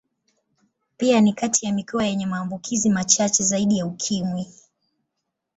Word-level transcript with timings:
Pia 0.97 1.21
ni 1.21 1.33
kati 1.33 1.65
ya 1.65 1.73
mikoa 1.73 2.05
yenye 2.05 2.25
maambukizi 2.25 2.89
machache 2.89 3.43
zaidi 3.43 3.77
ya 3.77 3.85
Ukimwi. 3.85 4.47